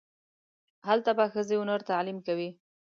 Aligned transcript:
هلته 0.87 1.11
به 1.17 1.25
ښځې 1.33 1.55
و 1.57 1.63
نر 1.69 1.81
تعلیم 1.89 2.17
کوي. 2.27 2.49